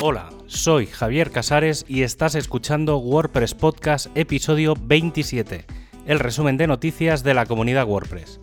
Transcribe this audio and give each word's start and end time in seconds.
Hola, 0.00 0.30
soy 0.46 0.86
Javier 0.86 1.32
Casares 1.32 1.84
y 1.88 2.02
estás 2.02 2.36
escuchando 2.36 2.98
WordPress 2.98 3.54
Podcast 3.54 4.06
episodio 4.16 4.76
27, 4.80 5.64
el 6.06 6.20
resumen 6.20 6.56
de 6.56 6.68
noticias 6.68 7.24
de 7.24 7.34
la 7.34 7.46
comunidad 7.46 7.84
WordPress. 7.84 8.38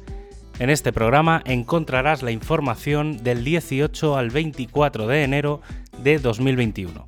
En 0.59 0.69
este 0.69 0.91
programa 0.91 1.41
encontrarás 1.45 2.23
la 2.23 2.31
información 2.31 3.23
del 3.23 3.45
18 3.45 4.17
al 4.17 4.31
24 4.31 5.07
de 5.07 5.23
enero 5.23 5.61
de 6.03 6.19
2021. 6.19 7.07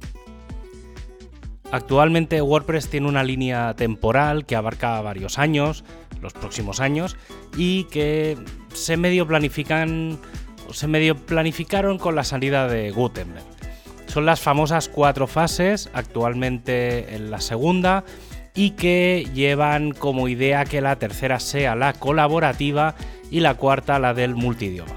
Actualmente 1.70 2.42
WordPress 2.42 2.88
tiene 2.88 3.10
una 3.10 3.26
línea 3.26 3.76
temporal 3.76 4.46
que 4.46 4.56
abarca 4.56 5.02
varios 5.02 5.40
años, 5.40 5.84
los 6.22 6.32
próximos 6.32 6.80
años, 6.80 7.18
y 7.58 7.84
que 7.86 8.38
se 8.74 8.96
medio 8.96 9.28
planifican 9.28 10.18
se 10.72 10.88
medio 10.88 11.18
planificaron 11.18 11.98
con 11.98 12.16
la 12.16 12.24
salida 12.24 12.70
de 12.70 12.92
Gutenberg. 12.92 13.57
Son 14.18 14.26
las 14.26 14.42
famosas 14.42 14.90
cuatro 14.90 15.28
fases, 15.28 15.92
actualmente 15.94 17.14
en 17.14 17.30
la 17.30 17.40
segunda, 17.40 18.04
y 18.56 18.72
que 18.72 19.30
llevan 19.32 19.92
como 19.92 20.28
idea 20.28 20.66
que 20.66 20.82
la 20.82 20.96
tercera 20.96 21.40
sea 21.40 21.76
la 21.76 21.94
colaborativa 21.94 22.96
y 23.30 23.42
la 23.42 23.54
cuarta 23.54 24.00
la 24.00 24.16
del 24.16 24.34
multidioma. 24.34 24.96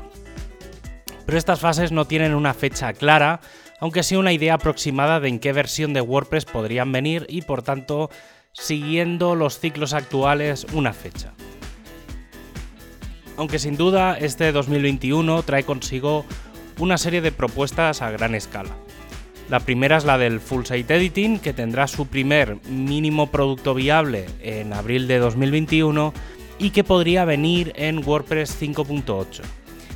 Pero 1.26 1.36
estas 1.36 1.60
fases 1.60 1.92
no 1.92 2.06
tienen 2.06 2.34
una 2.34 2.54
fecha 2.54 2.94
clara, 2.94 3.42
aunque 3.78 4.04
sí 4.04 4.16
una 4.16 4.32
idea 4.32 4.54
aproximada 4.54 5.20
de 5.20 5.28
en 5.28 5.38
qué 5.38 5.52
versión 5.52 5.92
de 5.92 6.00
WordPress 6.00 6.46
podrían 6.46 6.90
venir 6.90 7.26
y 7.28 7.42
por 7.42 7.60
tanto 7.60 8.08
siguiendo 8.52 9.34
los 9.34 9.58
ciclos 9.58 9.92
actuales 9.92 10.66
una 10.72 10.94
fecha. 10.94 11.34
Aunque 13.36 13.58
sin 13.58 13.76
duda 13.76 14.16
este 14.18 14.50
2021 14.50 15.42
trae 15.42 15.64
consigo 15.64 16.24
una 16.78 16.96
serie 16.96 17.20
de 17.20 17.32
propuestas 17.32 18.00
a 18.00 18.10
gran 18.10 18.34
escala. 18.34 18.70
La 19.50 19.58
primera 19.58 19.96
es 19.96 20.04
la 20.04 20.16
del 20.16 20.38
Full 20.38 20.64
Site 20.64 20.94
Editing, 20.94 21.40
que 21.40 21.52
tendrá 21.52 21.88
su 21.88 22.06
primer 22.06 22.58
mínimo 22.68 23.32
producto 23.32 23.74
viable 23.74 24.26
en 24.40 24.72
abril 24.72 25.08
de 25.08 25.18
2021 25.18 26.14
y 26.60 26.70
que 26.70 26.84
podría 26.84 27.24
venir 27.24 27.72
en 27.74 28.06
WordPress 28.06 28.62
5.8. 28.62 29.42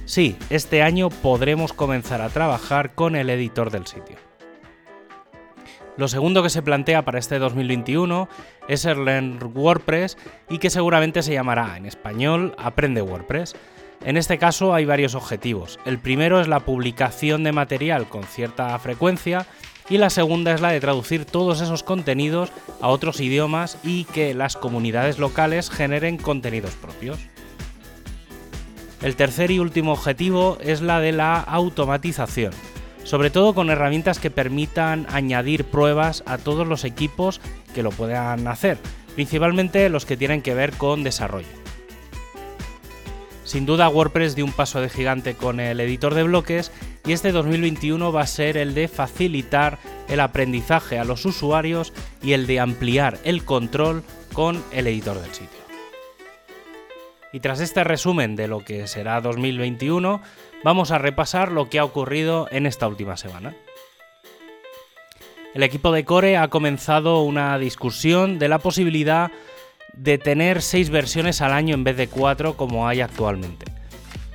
Sí, 0.07 0.37
este 0.51 0.83
año 0.83 1.09
podremos 1.09 1.73
comenzar 1.73 2.21
a 2.21 2.31
trabajar 2.31 2.97
con 2.97 3.15
el 3.15 3.31
editor 3.31 3.71
del 3.71 3.87
sitio. 3.87 4.17
Lo 5.97 6.09
segundo 6.09 6.43
que 6.43 6.51
se 6.51 6.63
plantea 6.63 7.05
para 7.05 7.21
este 7.21 7.39
2021 7.39 8.29
es 8.67 8.85
el 8.85 9.05
Learn 9.05 9.39
WordPress 9.55 10.19
y 10.51 10.59
que 10.59 10.69
seguramente 10.69 11.23
se 11.23 11.33
llamará 11.33 11.77
en 11.77 11.87
español 11.87 12.57
Aprende 12.59 13.03
WordPress 13.03 13.55
en 14.03 14.17
este 14.17 14.39
caso 14.39 14.75
hay 14.75 14.85
varios 14.85 15.15
objetivos. 15.15 15.79
El 15.85 15.99
primero 15.99 16.41
es 16.41 16.49
la 16.49 16.61
publicación 16.61 17.45
de 17.45 17.53
material 17.53 18.09
con 18.09 18.25
cierta 18.25 18.79
frecuencia 18.79 19.47
y 19.89 19.99
la 19.99 20.11
segunda 20.11 20.53
es 20.53 20.61
la 20.61 20.71
de 20.71 20.81
traducir 20.81 21.25
todos 21.25 21.61
esos 21.61 21.83
contenidos 21.83 22.51
a 22.81 22.89
otros 22.89 23.21
idiomas 23.21 23.79
y 23.83 24.05
que 24.05 24.35
las 24.35 24.57
comunidades 24.57 25.19
locales 25.19 25.71
generen 25.71 26.17
contenidos 26.17 26.75
propios. 26.75 27.19
El 29.03 29.17
tercer 29.17 29.51
y 29.51 29.59
último 29.59 29.93
objetivo 29.93 30.57
es 30.61 30.81
la 30.81 31.01
de 31.01 31.13
la 31.13 31.39
automatización, 31.41 32.53
sobre 33.05 33.29
todo 33.29 33.55
con 33.55 33.69
herramientas 33.69 34.19
que 34.19 34.31
permitan 34.31 35.07
añadir 35.11 35.65
pruebas 35.65 36.23
a 36.27 36.39
todos 36.39 36.67
los 36.67 36.85
equipos 36.85 37.41
que 37.75 37.83
lo 37.83 37.91
puedan 37.91 38.49
hacer, 38.49 38.79
principalmente 39.15 39.91
los 39.91 40.07
que 40.07 40.17
tienen 40.17 40.41
que 40.41 40.55
ver 40.55 40.73
con 40.73 41.05
desarrollo. 41.05 41.64
Sin 43.45 43.67
duda 43.67 43.91
WordPress 43.91 44.35
dio 44.35 44.45
un 44.47 44.53
paso 44.53 44.81
de 44.81 44.89
gigante 44.89 45.35
con 45.35 45.61
el 45.61 45.79
editor 45.79 46.15
de 46.15 46.23
bloques 46.23 46.73
y 47.07 47.13
este 47.13 47.31
2021 47.31 48.11
va 48.11 48.23
a 48.23 48.27
ser 48.27 48.57
el 48.57 48.75
de 48.75 48.89
facilitar 48.89 49.79
el 50.09 50.21
aprendizaje 50.21 50.99
a 50.99 51.05
los 51.05 51.27
usuarios 51.27 51.93
y 52.23 52.33
el 52.33 52.47
de 52.47 52.61
ampliar 52.61 53.19
el 53.23 53.45
control 53.45 54.03
con 54.33 54.65
el 54.73 54.87
editor 54.87 55.21
del 55.21 55.33
sitio. 55.33 55.61
Y 57.35 57.41
tras 57.41 57.61
este 57.61 57.85
resumen 57.85 58.35
de 58.35 58.49
lo 58.49 58.61
que 58.61 58.87
será 58.87 59.21
2021, 59.21 60.23
vamos 60.63 60.91
a 60.91 60.99
repasar 60.99 61.53
lo 61.53 61.69
que 61.69 61.79
ha 61.79 61.85
ocurrido 61.85 62.49
en 62.51 62.65
esta 62.65 62.89
última 62.89 63.17
semana. 63.19 63.55
El 65.53 65.63
equipo 65.63 65.93
de 65.93 66.05
Core 66.05 66.37
ha 66.37 66.49
comenzado 66.49 67.23
una 67.23 67.59
discusión 67.59 68.39
de 68.39 68.49
la 68.49 68.59
posibilidad 68.59 69.31
tener 70.19 70.63
seis 70.63 70.91
versiones 70.91 71.41
al 71.41 71.53
año 71.53 71.75
en 71.75 71.85
vez 71.85 71.97
de 71.97 72.09
cuatro 72.09 72.57
como 72.57 72.89
hay 72.89 73.01
actualmente. 73.01 73.67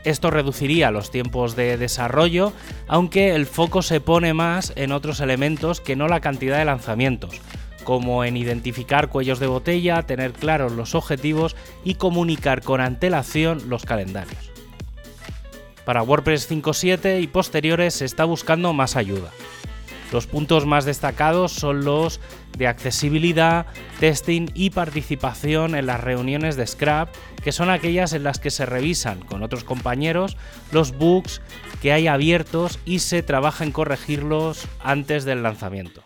Esto 0.03 0.31
reduciría 0.31 0.91
los 0.91 1.11
tiempos 1.11 1.55
de 1.55 1.77
desarrollo, 1.77 2.53
aunque 2.87 3.35
el 3.35 3.45
foco 3.45 3.81
se 3.81 3.99
pone 3.99 4.33
más 4.33 4.71
en 4.75 4.91
otros 4.91 5.19
elementos 5.19 5.81
que 5.81 5.95
no 5.95 6.07
la 6.07 6.21
cantidad 6.21 6.57
de 6.57 6.65
lanzamientos, 6.65 7.41
como 7.83 8.23
en 8.23 8.37
identificar 8.37 9.09
cuellos 9.09 9.39
de 9.39 9.47
botella, 9.47 10.03
tener 10.03 10.31
claros 10.31 10.71
los 10.71 10.95
objetivos 10.95 11.55
y 11.83 11.95
comunicar 11.95 12.61
con 12.61 12.79
antelación 12.79 13.69
los 13.69 13.85
calendarios. 13.85 14.51
Para 15.85 16.03
WordPress 16.03 16.49
5.7 16.49 17.21
y 17.21 17.27
posteriores 17.27 17.95
se 17.95 18.05
está 18.05 18.23
buscando 18.23 18.73
más 18.73 18.95
ayuda. 18.95 19.31
Los 20.11 20.25
puntos 20.25 20.65
más 20.65 20.85
destacados 20.85 21.51
son 21.51 21.85
los 21.85 22.19
de 22.57 22.67
accesibilidad, 22.67 23.67
testing 23.99 24.47
y 24.53 24.71
participación 24.71 25.75
en 25.75 25.85
las 25.85 26.01
reuniones 26.01 26.55
de 26.55 26.65
Scrap, 26.65 27.09
que 27.43 27.51
son 27.51 27.69
aquellas 27.69 28.13
en 28.13 28.23
las 28.23 28.39
que 28.39 28.49
se 28.49 28.65
revisan 28.65 29.19
con 29.19 29.43
otros 29.43 29.63
compañeros 29.63 30.35
los 30.71 30.97
bugs 30.97 31.41
que 31.81 31.93
hay 31.93 32.07
abiertos 32.07 32.79
y 32.85 32.99
se 32.99 33.21
trabaja 33.21 33.63
en 33.63 33.71
corregirlos 33.71 34.67
antes 34.83 35.25
del 35.25 35.43
lanzamiento. 35.43 36.03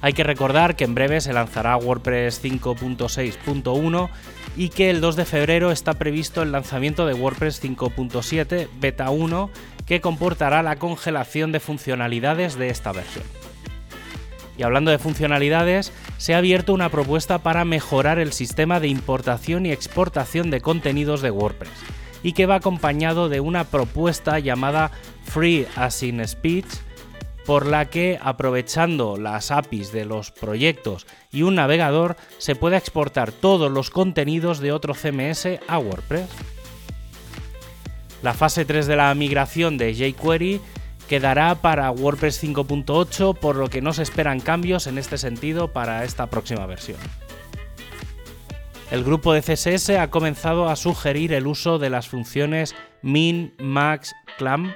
Hay 0.00 0.12
que 0.12 0.22
recordar 0.22 0.76
que 0.76 0.84
en 0.84 0.94
breve 0.94 1.20
se 1.20 1.32
lanzará 1.32 1.76
WordPress 1.76 2.42
5.6.1 2.44 4.10
y 4.58 4.70
que 4.70 4.90
el 4.90 5.00
2 5.00 5.14
de 5.14 5.24
febrero 5.24 5.70
está 5.70 5.94
previsto 5.94 6.42
el 6.42 6.50
lanzamiento 6.50 7.06
de 7.06 7.14
WordPress 7.14 7.62
5.7 7.62 8.68
Beta 8.80 9.08
1 9.08 9.50
que 9.86 10.00
comportará 10.00 10.64
la 10.64 10.76
congelación 10.76 11.52
de 11.52 11.60
funcionalidades 11.60 12.58
de 12.58 12.68
esta 12.68 12.90
versión. 12.90 13.24
Y 14.58 14.64
hablando 14.64 14.90
de 14.90 14.98
funcionalidades, 14.98 15.92
se 16.16 16.34
ha 16.34 16.38
abierto 16.38 16.74
una 16.74 16.88
propuesta 16.88 17.38
para 17.38 17.64
mejorar 17.64 18.18
el 18.18 18.32
sistema 18.32 18.80
de 18.80 18.88
importación 18.88 19.64
y 19.64 19.70
exportación 19.70 20.50
de 20.50 20.60
contenidos 20.60 21.22
de 21.22 21.30
WordPress, 21.30 21.70
y 22.24 22.32
que 22.32 22.46
va 22.46 22.56
acompañado 22.56 23.28
de 23.28 23.38
una 23.38 23.62
propuesta 23.62 24.40
llamada 24.40 24.90
Free 25.22 25.68
As 25.76 26.02
in 26.02 26.26
Speech, 26.26 26.66
por 27.46 27.64
la 27.64 27.88
que 27.88 28.18
aprovechando 28.20 29.16
las 29.16 29.52
APIs 29.52 29.92
de 29.92 30.04
los 30.04 30.32
proyectos 30.32 31.06
y 31.30 31.42
un 31.42 31.54
navegador 31.54 32.16
se 32.38 32.54
puede 32.54 32.76
exportar 32.76 33.32
todos 33.32 33.70
los 33.70 33.90
contenidos 33.90 34.60
de 34.60 34.72
otro 34.72 34.94
CMS 34.94 35.60
a 35.66 35.78
WordPress. 35.78 36.28
La 38.22 38.34
fase 38.34 38.64
3 38.64 38.86
de 38.86 38.96
la 38.96 39.14
migración 39.14 39.78
de 39.78 39.94
jQuery 39.94 40.60
quedará 41.08 41.54
para 41.56 41.90
WordPress 41.90 42.42
5.8, 42.42 43.38
por 43.38 43.56
lo 43.56 43.68
que 43.70 43.80
no 43.80 43.92
se 43.92 44.02
esperan 44.02 44.40
cambios 44.40 44.86
en 44.86 44.98
este 44.98 45.18
sentido 45.18 45.72
para 45.72 46.04
esta 46.04 46.26
próxima 46.26 46.66
versión. 46.66 46.98
El 48.90 49.04
grupo 49.04 49.34
de 49.34 49.42
CSS 49.42 49.90
ha 49.90 50.10
comenzado 50.10 50.68
a 50.68 50.76
sugerir 50.76 51.32
el 51.32 51.46
uso 51.46 51.78
de 51.78 51.90
las 51.90 52.08
funciones 52.08 52.74
min, 53.02 53.54
max, 53.58 54.14
clamp, 54.38 54.72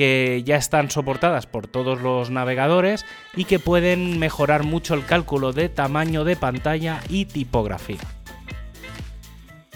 que 0.00 0.40
ya 0.46 0.56
están 0.56 0.90
soportadas 0.90 1.44
por 1.44 1.66
todos 1.66 2.00
los 2.00 2.30
navegadores 2.30 3.04
y 3.36 3.44
que 3.44 3.58
pueden 3.58 4.18
mejorar 4.18 4.64
mucho 4.64 4.94
el 4.94 5.04
cálculo 5.04 5.52
de 5.52 5.68
tamaño 5.68 6.24
de 6.24 6.36
pantalla 6.36 7.02
y 7.10 7.26
tipografía. 7.26 8.00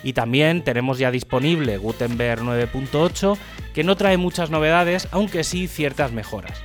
Y 0.02 0.14
también 0.14 0.64
tenemos 0.64 0.98
ya 0.98 1.10
disponible 1.10 1.76
Gutenberg 1.76 2.40
9.8, 2.40 3.36
que 3.74 3.84
no 3.84 3.96
trae 3.96 4.16
muchas 4.16 4.48
novedades, 4.48 5.08
aunque 5.10 5.44
sí 5.44 5.68
ciertas 5.68 6.10
mejoras. 6.12 6.58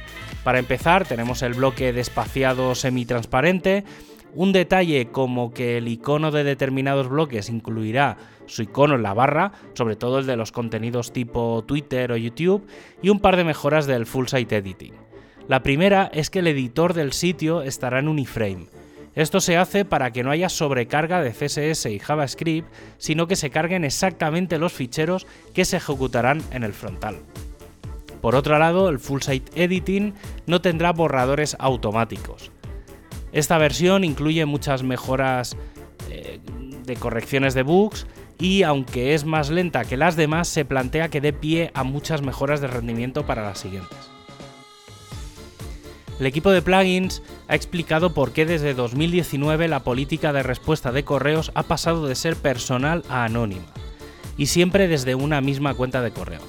Para 0.45 0.59
empezar, 0.59 1.05
tenemos 1.05 1.41
el 1.41 1.53
bloque 1.53 1.91
despaciado 1.91 2.75
semitransparente, 2.75 3.83
un 4.35 4.51
detalle 4.51 5.07
como 5.11 5.53
que 5.53 5.77
el 5.77 5.87
icono 5.87 6.31
de 6.31 6.43
determinados 6.43 7.09
bloques 7.09 7.49
incluirá 7.49 8.17
su 8.45 8.63
icono 8.63 8.95
en 8.95 9.03
la 9.03 9.13
barra, 9.13 9.51
sobre 9.73 9.95
todo 9.95 10.19
el 10.19 10.25
de 10.25 10.35
los 10.35 10.51
contenidos 10.51 11.13
tipo 11.13 11.63
Twitter 11.67 12.11
o 12.11 12.17
YouTube, 12.17 12.67
y 13.01 13.09
un 13.09 13.19
par 13.19 13.37
de 13.37 13.43
mejoras 13.43 13.85
del 13.85 14.05
Full 14.05 14.27
Site 14.27 14.57
Editing. 14.57 14.93
La 15.47 15.63
primera 15.63 16.09
es 16.13 16.29
que 16.29 16.39
el 16.39 16.47
editor 16.47 16.93
del 16.93 17.13
sitio 17.13 17.61
estará 17.61 17.99
en 17.99 18.07
Uniframe, 18.07 18.67
esto 19.15 19.41
se 19.41 19.57
hace 19.57 19.85
para 19.85 20.11
que 20.11 20.23
no 20.23 20.31
haya 20.31 20.49
sobrecarga 20.49 21.21
de 21.21 21.31
CSS 21.31 21.87
y 21.87 21.99
JavaScript, 21.99 22.71
sino 22.97 23.27
que 23.27 23.35
se 23.35 23.49
carguen 23.49 23.83
exactamente 23.83 24.59
los 24.59 24.71
ficheros 24.73 25.25
que 25.53 25.65
se 25.65 25.77
ejecutarán 25.77 26.41
en 26.51 26.63
el 26.63 26.73
frontal. 26.73 27.17
Por 28.21 28.35
otro 28.35 28.57
lado, 28.59 28.89
el 28.89 28.99
Full 28.99 29.21
Site 29.21 29.61
Editing 29.61 30.13
no 30.45 30.61
tendrá 30.61 30.93
borradores 30.93 31.55
automáticos. 31.59 32.51
Esta 33.31 33.57
versión 33.57 34.03
incluye 34.03 34.45
muchas 34.45 34.83
mejoras 34.83 35.55
eh, 36.09 36.39
de 36.85 36.95
correcciones 36.95 37.53
de 37.53 37.63
bugs 37.63 38.07
y 38.39 38.63
aunque 38.63 39.13
es 39.13 39.25
más 39.25 39.49
lenta 39.49 39.85
que 39.85 39.97
las 39.97 40.15
demás, 40.15 40.47
se 40.47 40.65
plantea 40.65 41.09
que 41.09 41.21
dé 41.21 41.33
pie 41.33 41.71
a 41.73 41.83
muchas 41.83 42.21
mejoras 42.21 42.61
de 42.61 42.67
rendimiento 42.67 43.25
para 43.25 43.43
las 43.43 43.59
siguientes. 43.59 43.97
El 46.19 46.25
equipo 46.25 46.51
de 46.51 46.61
plugins 46.61 47.21
ha 47.47 47.55
explicado 47.55 48.13
por 48.13 48.33
qué 48.33 48.45
desde 48.45 48.73
2019 48.73 49.67
la 49.67 49.83
política 49.83 50.33
de 50.33 50.43
respuesta 50.43 50.91
de 50.91 51.03
correos 51.03 51.51
ha 51.55 51.63
pasado 51.63 52.07
de 52.07 52.15
ser 52.15 52.35
personal 52.35 53.03
a 53.09 53.23
anónima, 53.23 53.65
y 54.37 54.47
siempre 54.47 54.87
desde 54.87 55.15
una 55.15 55.39
misma 55.39 55.73
cuenta 55.75 56.01
de 56.01 56.11
correo. 56.11 56.41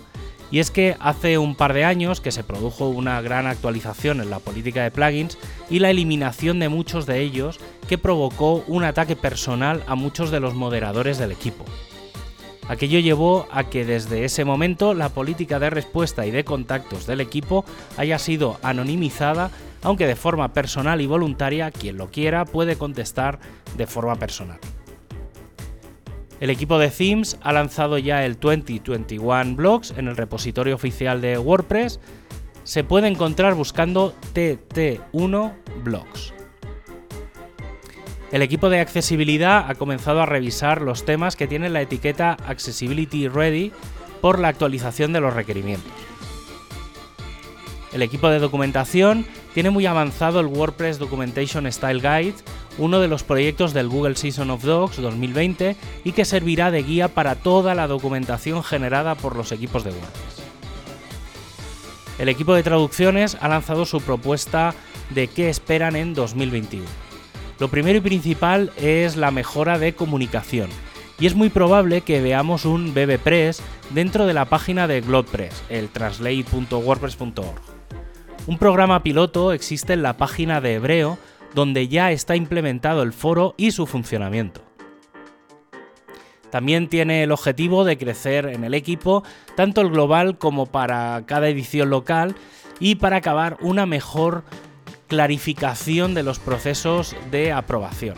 Y 0.50 0.58
es 0.58 0.70
que 0.70 0.97
hace 0.99 1.38
un 1.38 1.55
par 1.55 1.73
de 1.73 1.85
años 1.85 2.20
que 2.20 2.32
se 2.32 2.43
produjo 2.43 2.88
una 2.88 3.20
gran 3.20 3.47
actualización 3.47 4.20
en 4.20 4.31
la 4.31 4.41
política 4.41 4.82
de 4.82 4.91
plugins 4.91 5.38
y 5.69 5.79
la 5.79 5.91
eliminación 5.91 6.58
de 6.58 6.69
muchos 6.69 7.06
de 7.06 7.20
ellos 7.20 7.61
que 7.88 7.99
provocó 7.99 8.64
un 8.67 8.85
ataque 8.85 9.17
personal 9.17 9.82
a 9.87 9.94
muchos 9.94 10.31
de 10.31 10.41
los 10.41 10.55
moderadores 10.55 11.19
del 11.19 11.32
equipo. 11.32 11.64
Aquello 12.69 13.00
llevó 13.00 13.49
a 13.50 13.64
que 13.64 13.85
desde 13.85 14.25
ese 14.25 14.44
momento 14.44 14.94
la 14.94 15.08
política 15.08 15.58
de 15.58 15.70
respuesta 15.70 16.26
y 16.26 16.31
de 16.31 16.44
contactos 16.44 17.05
del 17.05 17.20
equipo 17.20 17.64
haya 17.97 18.17
sido 18.19 18.58
anonimizada, 18.62 19.50
aunque 19.82 20.06
de 20.06 20.14
forma 20.14 20.52
personal 20.52 21.00
y 21.00 21.06
voluntaria 21.06 21.73
quien 21.73 21.97
lo 21.97 22.12
quiera 22.12 22.44
puede 22.44 22.76
contestar 22.76 23.41
de 23.76 23.88
forma 23.88 24.14
personal. 24.17 24.61
El 26.40 26.48
equipo 26.48 26.78
de 26.78 26.88
Themes 26.88 27.37
ha 27.42 27.52
lanzado 27.52 27.98
ya 27.98 28.25
el 28.25 28.40
2021 28.40 29.56
Blogs 29.56 29.92
en 29.98 30.08
el 30.08 30.16
repositorio 30.16 30.75
oficial 30.75 31.20
de 31.20 31.37
WordPress. 31.37 32.00
Se 32.64 32.82
puede 32.82 33.08
encontrar 33.08 33.54
buscando 33.54 34.14
TT1 34.34 35.52
Blogs. 35.84 36.32
El 38.32 38.40
equipo 38.40 38.70
de 38.70 38.81
accesibilidad 38.81 39.66
ha 39.69 39.75
comenzado 39.75 40.22
a 40.22 40.26
revisar 40.26 40.81
los 40.81 41.04
temas 41.04 41.37
que 41.37 41.46
tienen 41.46 41.75
la 41.75 41.82
etiqueta 41.82 42.38
Accessibility 42.46 43.28
Ready 43.28 43.72
por 44.22 44.38
la 44.38 44.48
actualización 44.48 45.12
de 45.12 45.20
los 45.20 45.34
requerimientos. 45.34 45.92
El 47.92 48.00
equipo 48.00 48.31
de 48.31 48.38
documentación 48.38 49.26
tiene 49.52 49.69
muy 49.69 49.84
avanzado 49.84 50.40
el 50.40 50.46
WordPress 50.46 50.98
Documentation 50.98 51.70
Style 51.70 52.00
Guide, 52.00 52.37
uno 52.78 53.00
de 53.00 53.08
los 53.08 53.22
proyectos 53.22 53.72
del 53.72 53.88
Google 53.88 54.17
Season 54.17 54.50
of 54.50 54.64
Docs 54.64 54.96
2020 55.00 55.76
y 56.05 56.12
que 56.12 56.25
servirá 56.25 56.70
de 56.70 56.82
guía 56.82 57.08
para 57.08 57.34
toda 57.34 57.75
la 57.75 57.87
documentación 57.87 58.62
generada 58.62 59.14
por 59.14 59.37
los 59.37 59.52
equipos 59.52 59.84
de 59.84 59.90
WordPress. 59.90 60.43
El 62.19 62.28
equipo 62.28 62.55
de 62.55 62.62
traducciones 62.62 63.37
ha 63.40 63.49
lanzado 63.49 63.87
su 63.87 64.00
propuesta 64.00 64.75
de 65.11 65.28
qué 65.28 65.49
esperan 65.49 65.96
en 65.96 66.14
2021. 66.14 66.84
Lo 67.58 67.69
primero 67.69 67.99
y 67.99 68.00
principal 68.00 68.73
es 68.76 69.16
la 69.16 69.31
mejora 69.31 69.78
de 69.78 69.94
comunicación, 69.94 70.70
y 71.19 71.26
es 71.26 71.34
muy 71.34 71.50
probable 71.50 72.00
que 72.00 72.23
veamos 72.23 72.64
un 72.64 72.94
BBPress 72.94 73.62
dentro 73.90 74.26
de 74.26 74.32
la 74.32 74.46
página 74.46 74.87
de 74.87 75.02
GlobePress, 75.02 75.62
el 75.69 75.90
translate.wordpress.org. 75.90 77.61
Un 78.46 78.58
programa 78.58 79.02
piloto 79.02 79.52
existe 79.52 79.93
en 79.93 80.02
la 80.02 80.16
página 80.16 80.62
de 80.62 80.75
Hebreo 80.75 81.19
donde 81.55 81.88
ya 81.88 82.12
está 82.12 82.37
implementado 82.37 83.02
el 83.02 83.12
foro 83.12 83.55
y 83.56 83.70
su 83.73 83.87
funcionamiento. 83.87 84.62
También 86.50 86.88
tiene 86.88 87.23
el 87.23 87.32
objetivo 87.32 87.85
de 87.85 87.97
crecer 87.97 88.47
en 88.47 88.64
el 88.64 88.75
equipo, 88.75 89.23
tanto 89.55 89.81
el 89.81 89.91
global 89.91 90.37
como 90.37 90.67
para 90.67 91.23
cada 91.26 91.49
edición 91.49 91.91
local, 91.91 92.35
y 92.81 92.97
para 92.97 93.17
acabar 93.17 93.58
una 93.61 93.87
mejor 93.87 94.43
clarificación 95.06 96.14
de 96.14 96.23
los 96.23 96.38
procesos 96.38 97.14
de 97.31 97.52
aprobación. 97.52 98.17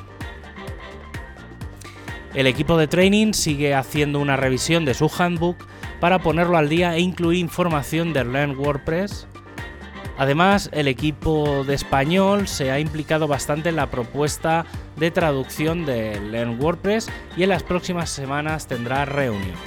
El 2.34 2.46
equipo 2.46 2.78
de 2.78 2.86
training 2.86 3.32
sigue 3.34 3.74
haciendo 3.74 4.18
una 4.18 4.36
revisión 4.36 4.86
de 4.86 4.94
su 4.94 5.10
handbook 5.18 5.56
para 6.00 6.20
ponerlo 6.20 6.56
al 6.56 6.68
día 6.68 6.96
e 6.96 7.00
incluir 7.00 7.40
información 7.40 8.12
de 8.12 8.24
Learn 8.24 8.58
WordPress 8.58 9.26
Además, 10.22 10.70
el 10.72 10.86
equipo 10.86 11.64
de 11.64 11.74
español 11.74 12.46
se 12.46 12.70
ha 12.70 12.78
implicado 12.78 13.26
bastante 13.26 13.70
en 13.70 13.74
la 13.74 13.90
propuesta 13.90 14.66
de 14.94 15.10
traducción 15.10 15.84
de 15.84 16.20
Learn 16.20 16.62
WordPress 16.62 17.10
y 17.36 17.42
en 17.42 17.48
las 17.48 17.64
próximas 17.64 18.08
semanas 18.08 18.68
tendrá 18.68 19.04
reuniones. 19.04 19.58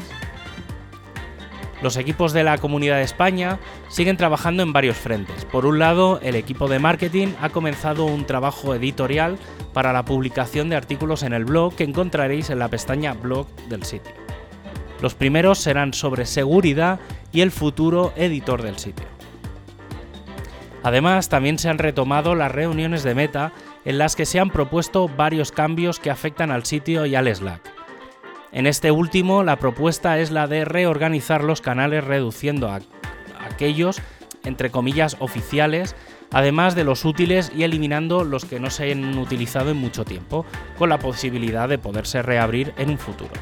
Los 1.81 1.97
equipos 1.97 2.31
de 2.31 2.45
la 2.45 2.57
Comunidad 2.57 2.95
de 2.95 3.03
España 3.03 3.59
siguen 3.89 4.15
trabajando 4.15 4.63
en 4.63 4.71
varios 4.71 4.95
frentes. 4.95 5.43
Por 5.43 5.65
un 5.65 5.77
lado, 5.77 6.21
el 6.23 6.35
equipo 6.35 6.69
de 6.69 6.79
marketing 6.79 7.33
ha 7.41 7.49
comenzado 7.49 8.05
un 8.05 8.25
trabajo 8.25 8.73
editorial 8.73 9.37
para 9.73 9.91
la 9.91 10.05
publicación 10.05 10.69
de 10.69 10.77
artículos 10.77 11.23
en 11.23 11.33
el 11.33 11.43
blog 11.43 11.75
que 11.75 11.83
encontraréis 11.83 12.49
en 12.49 12.59
la 12.59 12.69
pestaña 12.69 13.13
blog 13.13 13.53
del 13.67 13.83
sitio. 13.83 14.13
Los 15.01 15.15
primeros 15.15 15.59
serán 15.59 15.93
sobre 15.93 16.25
seguridad 16.25 17.01
y 17.33 17.41
el 17.41 17.51
futuro 17.51 18.13
editor 18.15 18.63
del 18.63 18.79
sitio. 18.79 19.14
Además, 20.85 21.29
también 21.29 21.57
se 21.57 21.67
han 21.67 21.79
retomado 21.79 22.35
las 22.35 22.51
reuniones 22.51 23.01
de 23.01 23.15
meta 23.15 23.53
en 23.85 23.97
las 23.97 24.15
que 24.15 24.27
se 24.27 24.39
han 24.39 24.51
propuesto 24.51 25.07
varios 25.07 25.51
cambios 25.51 25.99
que 25.99 26.11
afectan 26.11 26.51
al 26.51 26.63
sitio 26.63 27.07
y 27.07 27.15
al 27.15 27.35
Slack. 27.35 27.59
En 28.51 28.67
este 28.67 28.91
último, 28.91 29.41
la 29.41 29.55
propuesta 29.55 30.19
es 30.19 30.29
la 30.29 30.45
de 30.45 30.63
reorganizar 30.63 31.43
los 31.43 31.59
canales 31.59 32.03
reduciendo 32.03 32.69
a 32.69 32.81
aquellos, 33.49 33.99
entre 34.43 34.69
comillas, 34.69 35.17
oficiales, 35.17 35.95
además 36.31 36.75
de 36.75 36.83
los 36.83 37.03
útiles 37.03 37.51
y 37.55 37.63
eliminando 37.63 38.23
los 38.23 38.45
que 38.45 38.59
no 38.59 38.69
se 38.69 38.91
han 38.91 39.17
utilizado 39.17 39.71
en 39.71 39.77
mucho 39.77 40.05
tiempo, 40.05 40.45
con 40.77 40.89
la 40.89 40.99
posibilidad 40.99 41.67
de 41.67 41.79
poderse 41.79 42.21
reabrir 42.21 42.75
en 42.77 42.91
un 42.91 42.99
futuro. 42.99 43.33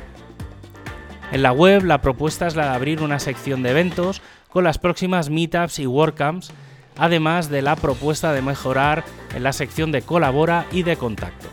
En 1.34 1.44
la 1.44 1.52
web, 1.52 1.84
la 1.84 2.00
propuesta 2.00 2.48
es 2.48 2.56
la 2.56 2.68
de 2.68 2.76
abrir 2.76 3.02
una 3.02 3.20
sección 3.20 3.64
de 3.64 3.72
eventos 3.72 4.22
con 4.48 4.64
las 4.64 4.78
próximas 4.78 5.30
meetups 5.30 5.80
y 5.80 5.88
WordCamps 5.88 6.54
además 6.98 7.50
de 7.50 7.62
la 7.62 7.76
propuesta 7.76 8.34
de 8.34 8.42
mejorar 8.42 9.04
en 9.36 9.44
la 9.44 9.54
sección 9.54 9.92
de 9.92 10.02
colabora 10.02 10.66
y 10.72 10.84
de 10.84 10.98
contacto. 10.98 11.48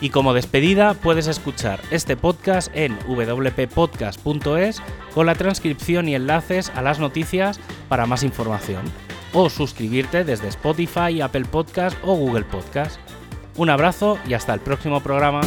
Y 0.00 0.10
como 0.10 0.32
despedida 0.32 0.94
puedes 0.94 1.26
escuchar 1.26 1.80
este 1.90 2.16
podcast 2.16 2.70
en 2.74 2.98
wppodcast.es 3.06 4.82
con 5.14 5.26
la 5.26 5.34
transcripción 5.34 6.08
y 6.08 6.14
enlaces 6.14 6.70
a 6.74 6.80
las 6.80 6.98
noticias 6.98 7.60
para 7.88 8.06
más 8.06 8.22
información. 8.22 8.82
O 9.32 9.50
suscribirte 9.50 10.24
desde 10.24 10.48
Spotify, 10.48 11.20
Apple 11.20 11.44
Podcast 11.44 11.96
o 12.02 12.14
Google 12.14 12.44
Podcast. 12.44 12.98
Un 13.56 13.68
abrazo 13.68 14.18
y 14.26 14.34
hasta 14.34 14.54
el 14.54 14.60
próximo 14.60 15.00
programa. 15.00 15.42